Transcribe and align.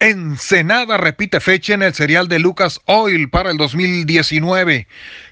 Ensenada 0.00 0.96
repite 0.96 1.40
fecha 1.40 1.74
en 1.74 1.82
el 1.82 1.92
serial 1.92 2.28
de 2.28 2.38
Lucas 2.38 2.80
Oil 2.84 3.28
para 3.30 3.50
el 3.50 3.56
2019 3.56 4.86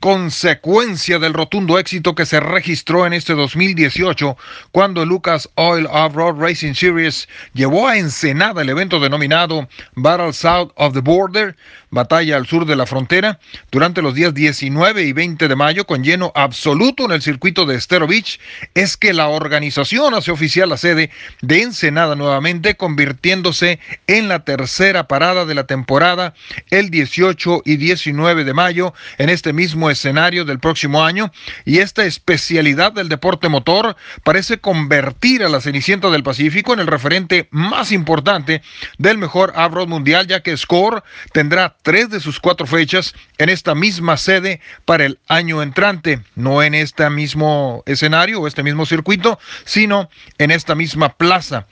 consecuencia 0.00 1.18
del 1.18 1.34
rotundo 1.34 1.78
éxito 1.78 2.14
que 2.14 2.24
se 2.24 2.38
registró 2.38 3.04
en 3.06 3.12
este 3.12 3.34
2018 3.34 4.36
cuando 4.70 5.04
Lucas 5.04 5.48
Oil 5.56 5.86
Off-Road 5.90 6.40
Racing 6.40 6.74
Series 6.74 7.28
llevó 7.52 7.88
a 7.88 7.98
Ensenada 7.98 8.62
el 8.62 8.68
evento 8.68 9.00
denominado 9.00 9.68
Battle 9.94 10.32
South 10.32 10.70
of 10.76 10.94
the 10.94 11.00
Border, 11.00 11.56
batalla 11.90 12.36
al 12.36 12.46
sur 12.46 12.64
de 12.64 12.76
la 12.76 12.86
frontera, 12.86 13.40
durante 13.72 14.00
los 14.00 14.14
días 14.14 14.34
19 14.34 15.02
y 15.02 15.12
20 15.12 15.48
de 15.48 15.56
mayo 15.56 15.84
con 15.84 16.04
lleno 16.04 16.30
absoluto 16.34 17.04
en 17.04 17.12
el 17.12 17.22
circuito 17.22 17.66
de 17.66 17.76
Estero 17.76 18.06
Beach, 18.06 18.38
es 18.74 18.96
que 18.96 19.12
la 19.12 19.28
organización 19.28 20.14
hace 20.14 20.30
oficial 20.30 20.68
la 20.68 20.76
sede 20.76 21.10
de 21.42 21.62
Ensenada 21.62 22.14
nuevamente, 22.14 22.76
convirtiéndose 22.76 23.80
en 24.06 24.28
la 24.28 24.44
tercera 24.44 25.08
parada 25.08 25.44
de 25.44 25.54
la 25.54 25.66
temporada 25.66 26.34
el 26.70 26.90
18 26.90 27.62
y 27.64 27.76
19 27.76 28.44
de 28.44 28.54
mayo 28.54 28.94
en 29.18 29.28
este 29.28 29.52
mismo 29.52 29.87
escenario 29.90 30.44
del 30.44 30.58
próximo 30.58 31.04
año 31.04 31.32
y 31.64 31.78
esta 31.78 32.04
especialidad 32.04 32.92
del 32.92 33.08
deporte 33.08 33.48
motor 33.48 33.96
parece 34.24 34.58
convertir 34.58 35.42
a 35.42 35.48
la 35.48 35.60
Cenicienta 35.60 36.10
del 36.10 36.22
Pacífico 36.22 36.72
en 36.72 36.80
el 36.80 36.86
referente 36.86 37.48
más 37.50 37.92
importante 37.92 38.62
del 38.98 39.18
mejor 39.18 39.52
off 39.56 39.88
mundial, 39.88 40.26
ya 40.26 40.42
que 40.42 40.56
Score 40.56 41.02
tendrá 41.32 41.76
tres 41.82 42.10
de 42.10 42.20
sus 42.20 42.40
cuatro 42.40 42.66
fechas 42.66 43.14
en 43.38 43.48
esta 43.48 43.74
misma 43.74 44.16
sede 44.16 44.60
para 44.84 45.04
el 45.04 45.18
año 45.28 45.62
entrante, 45.62 46.20
no 46.34 46.62
en 46.62 46.74
este 46.74 47.08
mismo 47.10 47.82
escenario 47.86 48.40
o 48.40 48.46
este 48.46 48.62
mismo 48.62 48.86
circuito, 48.86 49.38
sino 49.64 50.08
en 50.38 50.50
esta 50.50 50.74
misma 50.74 51.10
plaza. 51.10 51.66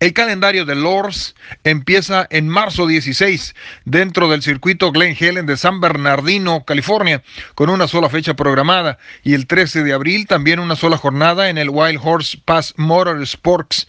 El 0.00 0.14
calendario 0.14 0.64
de 0.64 0.76
Lords 0.76 1.34
empieza 1.62 2.26
en 2.30 2.48
marzo 2.48 2.86
16 2.86 3.54
dentro 3.84 4.30
del 4.30 4.40
circuito 4.40 4.92
Glen 4.92 5.14
Helen 5.20 5.44
de 5.44 5.58
San 5.58 5.82
Bernardino, 5.82 6.64
California, 6.64 7.22
con 7.54 7.68
una 7.68 7.86
sola 7.86 8.08
fecha 8.08 8.32
programada 8.32 8.96
y 9.22 9.34
el 9.34 9.46
13 9.46 9.84
de 9.84 9.92
abril 9.92 10.26
también 10.26 10.58
una 10.58 10.74
sola 10.74 10.96
jornada 10.96 11.50
en 11.50 11.58
el 11.58 11.68
Wild 11.68 12.00
Horse 12.02 12.38
Pass 12.42 12.72
Motor 12.78 13.20
Sports. 13.24 13.88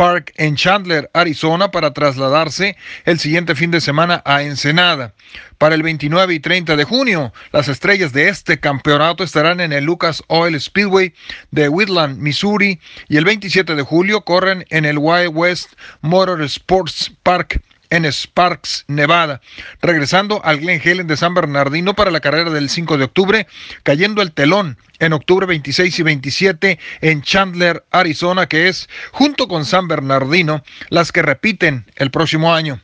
Park 0.00 0.32
en 0.38 0.56
Chandler, 0.56 1.10
Arizona, 1.12 1.70
para 1.70 1.92
trasladarse 1.92 2.74
el 3.04 3.18
siguiente 3.18 3.54
fin 3.54 3.70
de 3.70 3.82
semana 3.82 4.22
a 4.24 4.42
Ensenada. 4.42 5.12
Para 5.58 5.74
el 5.74 5.82
29 5.82 6.32
y 6.32 6.40
30 6.40 6.74
de 6.74 6.84
junio, 6.84 7.34
las 7.52 7.68
estrellas 7.68 8.14
de 8.14 8.30
este 8.30 8.58
campeonato 8.58 9.22
estarán 9.22 9.60
en 9.60 9.74
el 9.74 9.84
Lucas 9.84 10.24
Oil 10.28 10.58
Speedway 10.58 11.12
de 11.50 11.68
Whitland, 11.68 12.16
Missouri, 12.16 12.80
y 13.10 13.18
el 13.18 13.26
27 13.26 13.74
de 13.74 13.82
julio 13.82 14.22
corren 14.22 14.64
en 14.70 14.86
el 14.86 14.96
Wild 14.96 15.32
West 15.34 15.74
Motor 16.00 16.40
Sports 16.44 17.12
Park 17.22 17.60
en 17.90 18.10
Sparks, 18.10 18.84
Nevada. 18.88 19.40
Regresando 19.82 20.40
al 20.44 20.60
Glen 20.60 20.80
Helen 20.82 21.06
de 21.06 21.16
San 21.16 21.34
Bernardino 21.34 21.94
para 21.94 22.10
la 22.10 22.20
carrera 22.20 22.50
del 22.50 22.70
5 22.70 22.96
de 22.96 23.04
octubre, 23.04 23.46
cayendo 23.82 24.22
el 24.22 24.32
telón 24.32 24.78
en 24.98 25.12
octubre 25.12 25.46
26 25.46 25.98
y 25.98 26.02
27 26.02 26.78
en 27.00 27.22
Chandler, 27.22 27.84
Arizona, 27.90 28.46
que 28.46 28.68
es, 28.68 28.88
junto 29.12 29.48
con 29.48 29.64
San 29.64 29.88
Bernardino, 29.88 30.62
las 30.88 31.12
que 31.12 31.22
repiten 31.22 31.84
el 31.96 32.10
próximo 32.10 32.54
año. 32.54 32.80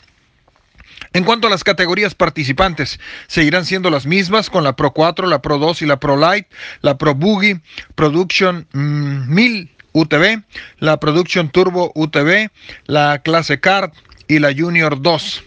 En 1.13 1.25
cuanto 1.25 1.47
a 1.47 1.51
las 1.51 1.65
categorías 1.65 2.15
participantes, 2.15 2.99
seguirán 3.27 3.65
siendo 3.65 3.91
las 3.91 4.07
mismas 4.07 4.51
con 4.51 4.65
la 4.65 4.77
Pro 4.77 4.93
4, 4.93 5.27
la 5.27 5.41
Pro 5.41 5.59
2 5.59 5.83
y 5.83 5.87
la 5.87 5.99
Pro 5.99 6.17
Light, 6.17 6.47
la 6.83 6.99
Pro 6.99 7.15
Boogie, 7.15 7.61
Production 7.95 8.67
1000 8.73 9.65
mm, 9.65 9.69
UTV, 9.93 10.43
la 10.79 10.99
Production 11.01 11.49
Turbo 11.49 11.91
UTV, 11.95 12.51
la 12.85 13.21
Clase 13.21 13.61
Card, 13.61 13.93
y 14.29 14.39
la 14.39 14.55
Junior 14.55 15.01
2. 15.01 15.45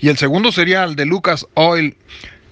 Y 0.00 0.08
el 0.08 0.16
segundo 0.16 0.52
sería 0.52 0.84
el 0.84 0.96
de 0.96 1.06
Lucas 1.06 1.46
Oil 1.54 1.96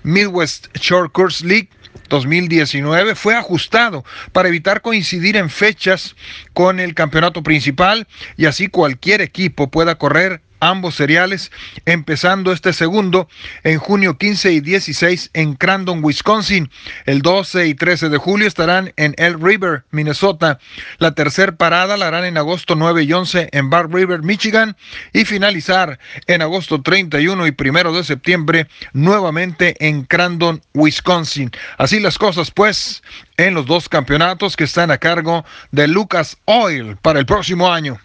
Midwest 0.02 0.68
Short 0.76 1.12
Course 1.12 1.46
League 1.46 1.68
2019 2.08 3.14
fue 3.14 3.34
ajustado 3.34 4.04
para 4.32 4.48
evitar 4.48 4.82
coincidir 4.82 5.36
en 5.36 5.50
fechas 5.50 6.16
con 6.52 6.80
el 6.80 6.94
campeonato 6.94 7.42
principal 7.42 8.06
y 8.36 8.46
así 8.46 8.68
cualquier 8.68 9.20
equipo 9.20 9.70
pueda 9.70 9.96
correr 9.96 10.42
ambos 10.60 10.94
seriales, 10.94 11.52
empezando 11.84 12.52
este 12.52 12.72
segundo 12.72 13.28
en 13.62 13.78
junio 13.78 14.18
15 14.18 14.52
y 14.52 14.60
16 14.60 15.30
en 15.34 15.54
Crandon, 15.54 16.02
Wisconsin. 16.02 16.70
El 17.06 17.22
12 17.22 17.66
y 17.66 17.74
13 17.74 18.08
de 18.08 18.18
julio 18.18 18.46
estarán 18.46 18.92
en 18.96 19.14
El 19.18 19.40
River, 19.40 19.84
Minnesota. 19.90 20.58
La 20.98 21.14
tercera 21.14 21.52
parada 21.52 21.96
la 21.96 22.08
harán 22.08 22.24
en 22.24 22.38
agosto 22.38 22.74
9 22.74 23.02
y 23.02 23.12
11 23.12 23.48
en 23.52 23.70
Bar 23.70 23.92
River, 23.92 24.22
Michigan. 24.22 24.76
Y 25.12 25.24
finalizar 25.24 25.98
en 26.26 26.42
agosto 26.42 26.82
31 26.82 27.46
y 27.46 27.54
1 27.58 27.92
de 27.92 28.04
septiembre 28.04 28.66
nuevamente 28.92 29.76
en 29.86 30.04
Crandon, 30.04 30.62
Wisconsin. 30.72 31.50
Así 31.78 32.00
las 32.00 32.18
cosas 32.18 32.50
pues 32.50 33.02
en 33.36 33.54
los 33.54 33.66
dos 33.66 33.88
campeonatos 33.88 34.56
que 34.56 34.64
están 34.64 34.90
a 34.90 34.98
cargo 34.98 35.44
de 35.70 35.88
Lucas 35.88 36.36
Oil 36.44 36.96
para 37.02 37.18
el 37.18 37.26
próximo 37.26 37.72
año. 37.72 37.98